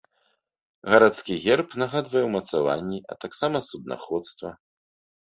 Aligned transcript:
Гарадскі 0.93 1.33
герб 1.43 1.77
нагадвае 1.83 2.23
ўмацаванні, 2.31 2.99
а 3.11 3.21
таксама 3.27 3.57
суднаходства. 3.71 4.49